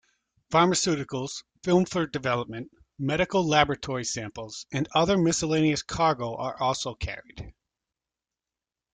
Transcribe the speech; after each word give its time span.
Pharmaceuticals, 0.51 1.43
film 1.61 1.85
for 1.85 2.07
development, 2.07 2.71
medical 2.97 3.47
laboratory 3.47 4.03
samples, 4.03 4.65
and 4.73 4.89
other 4.95 5.15
miscellaneous 5.15 5.83
cargo 5.83 6.35
are 6.37 6.59
also 6.59 6.95
carried. 6.95 7.53